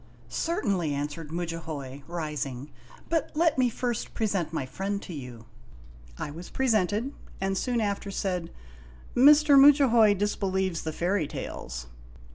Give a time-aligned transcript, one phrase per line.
[0.29, 2.71] "Certainly," answered Mudjahoy, rising;
[3.07, 5.45] "but let me first pre sent my friend to you."
[6.17, 8.49] I was presented, and soon after said:"
[9.15, 9.59] Mr.
[9.59, 11.85] Mudjahoy disbelieves the fairy tales."